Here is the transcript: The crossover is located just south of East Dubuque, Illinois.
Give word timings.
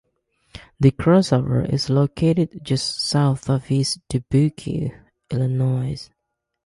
The 0.79 0.89
crossover 0.93 1.71
is 1.71 1.87
located 1.91 2.61
just 2.63 3.01
south 3.01 3.47
of 3.51 3.69
East 3.69 3.99
Dubuque, 4.09 4.95
Illinois. 5.29 6.09